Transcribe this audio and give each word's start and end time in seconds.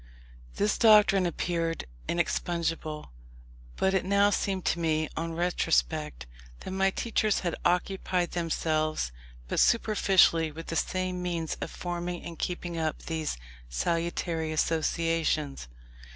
This 0.55 0.79
doctrine 0.79 1.27
appeared 1.27 1.85
inexpugnable; 2.07 3.11
but 3.75 3.93
it 3.93 4.03
now 4.03 4.31
seemed 4.31 4.65
to 4.65 4.79
me, 4.79 5.07
on 5.15 5.33
retrospect, 5.35 6.25
that 6.61 6.71
my 6.71 6.89
teachers 6.89 7.41
had 7.41 7.53
occupied 7.63 8.31
themselves 8.31 9.11
but 9.47 9.59
superficially 9.59 10.51
with 10.51 10.65
the 10.65 11.11
means 11.13 11.55
of 11.61 11.69
forming 11.69 12.23
and 12.23 12.39
keeping 12.39 12.79
up 12.79 13.03
these 13.03 13.37
salutary 13.69 14.51
associations. 14.51 15.67